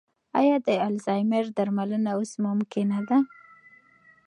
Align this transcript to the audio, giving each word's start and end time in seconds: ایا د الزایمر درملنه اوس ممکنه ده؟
ایا 0.39 0.55
د 0.67 0.69
الزایمر 0.87 1.45
درملنه 1.57 2.11
اوس 2.17 2.31
ممکنه 2.45 2.99
ده؟ 3.09 3.17